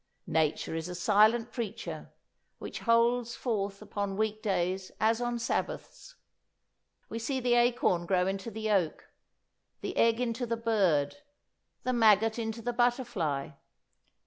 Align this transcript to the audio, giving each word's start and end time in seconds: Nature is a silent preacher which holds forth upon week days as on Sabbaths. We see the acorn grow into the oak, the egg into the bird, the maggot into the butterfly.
Nature 0.25 0.73
is 0.73 0.89
a 0.89 0.95
silent 0.95 1.51
preacher 1.51 2.11
which 2.57 2.79
holds 2.79 3.35
forth 3.35 3.83
upon 3.83 4.17
week 4.17 4.41
days 4.41 4.91
as 4.99 5.21
on 5.21 5.37
Sabbaths. 5.37 6.15
We 7.07 7.19
see 7.19 7.39
the 7.39 7.53
acorn 7.53 8.07
grow 8.07 8.25
into 8.25 8.49
the 8.49 8.71
oak, 8.71 9.11
the 9.81 9.95
egg 9.95 10.19
into 10.19 10.47
the 10.47 10.57
bird, 10.57 11.17
the 11.83 11.93
maggot 11.93 12.39
into 12.39 12.63
the 12.63 12.73
butterfly. 12.73 13.51